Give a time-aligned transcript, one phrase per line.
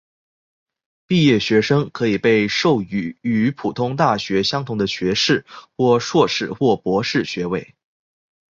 [1.05, 5.45] 毕业学生可以被授予与普通大学相同的学士
[5.77, 7.75] 或硕士或博士学位。